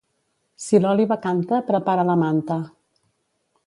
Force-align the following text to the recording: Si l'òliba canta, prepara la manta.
Si 0.67 0.79
l'òliba 0.85 1.19
canta, 1.27 1.61
prepara 1.69 2.09
la 2.11 2.19
manta. 2.25 2.61